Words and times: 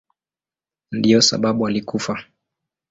Ndiyo 0.97 1.21
sababu 1.21 1.65
alikufa. 1.67 2.23